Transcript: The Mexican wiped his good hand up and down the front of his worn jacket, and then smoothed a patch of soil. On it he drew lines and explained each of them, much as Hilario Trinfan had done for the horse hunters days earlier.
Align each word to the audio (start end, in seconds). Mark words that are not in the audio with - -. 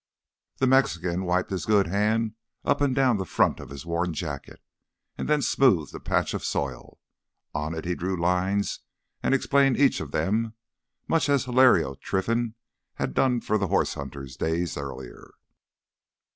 The 0.57 0.65
Mexican 0.65 1.25
wiped 1.25 1.51
his 1.51 1.67
good 1.67 1.85
hand 1.85 2.33
up 2.65 2.81
and 2.81 2.95
down 2.95 3.17
the 3.17 3.23
front 3.25 3.59
of 3.59 3.69
his 3.69 3.85
worn 3.85 4.15
jacket, 4.15 4.59
and 5.15 5.27
then 5.29 5.43
smoothed 5.43 5.93
a 5.93 5.99
patch 5.99 6.33
of 6.33 6.43
soil. 6.43 6.99
On 7.53 7.75
it 7.75 7.85
he 7.85 7.93
drew 7.93 8.19
lines 8.19 8.79
and 9.21 9.35
explained 9.35 9.77
each 9.77 9.99
of 10.01 10.09
them, 10.09 10.55
much 11.07 11.29
as 11.29 11.45
Hilario 11.45 11.93
Trinfan 11.93 12.55
had 12.95 13.13
done 13.13 13.41
for 13.41 13.59
the 13.59 13.67
horse 13.67 13.93
hunters 13.93 14.35
days 14.35 14.75
earlier. 14.75 15.35